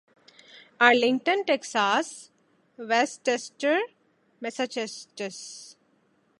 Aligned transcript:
Arlington 0.79 1.41
Texas 1.47 2.07
Worcester 2.79 3.77
Massachusetts 4.41 5.37